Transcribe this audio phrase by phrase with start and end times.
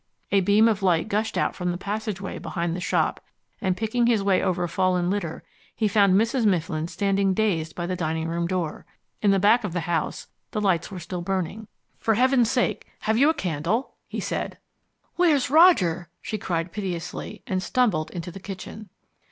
[0.31, 3.23] A beam of light gushed out from the passageway behind the shop,
[3.61, 5.43] and picking his way over fallen litter
[5.75, 6.43] he found Mrs.
[6.43, 8.83] Mifflin standing dazed by the dining room door.
[9.21, 11.67] In the back of the house the lights were still burning.
[11.99, 14.57] "For heaven's sake, have you a candle?" he said.
[15.17, 18.89] "Where's Roger?" she cried piteously, and stumbled into the kitchen.